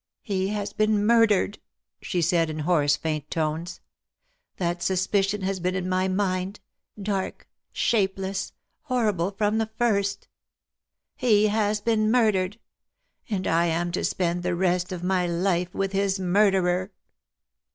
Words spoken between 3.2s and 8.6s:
tones.'' That suspicion has been in my mind— dark— shapeless—